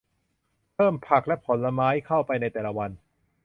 [0.75, 2.91] เพิ่มผักและผลไม้เข้าไปในแต่ละวัน